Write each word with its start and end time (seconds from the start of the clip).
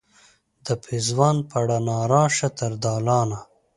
د 0.65 0.67
پیزوان 0.83 1.37
په 1.49 1.57
روڼا 1.69 1.99
راشه 2.13 2.49
تر 2.57 2.71
دالانه 2.83 3.39